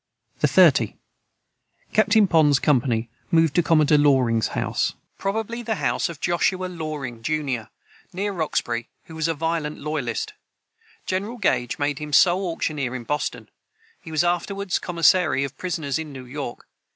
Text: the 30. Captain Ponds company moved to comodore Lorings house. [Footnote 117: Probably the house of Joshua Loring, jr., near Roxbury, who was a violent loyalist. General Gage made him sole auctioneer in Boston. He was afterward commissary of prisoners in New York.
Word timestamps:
the 0.39 0.47
30. 0.47 0.95
Captain 1.93 2.25
Ponds 2.27 2.57
company 2.57 3.07
moved 3.29 3.53
to 3.53 3.61
comodore 3.61 3.99
Lorings 3.99 4.47
house. 4.57 4.93
[Footnote 5.19 5.45
117: 5.45 5.45
Probably 5.45 5.61
the 5.61 5.75
house 5.87 6.09
of 6.09 6.19
Joshua 6.19 6.65
Loring, 6.65 7.21
jr., 7.21 7.69
near 8.11 8.31
Roxbury, 8.33 8.89
who 9.03 9.13
was 9.13 9.27
a 9.27 9.35
violent 9.35 9.77
loyalist. 9.77 10.33
General 11.05 11.37
Gage 11.37 11.77
made 11.77 11.99
him 11.99 12.13
sole 12.13 12.47
auctioneer 12.51 12.95
in 12.95 13.03
Boston. 13.03 13.47
He 14.01 14.09
was 14.09 14.23
afterward 14.23 14.75
commissary 14.81 15.43
of 15.43 15.55
prisoners 15.55 15.99
in 15.99 16.11
New 16.11 16.25
York. 16.25 16.65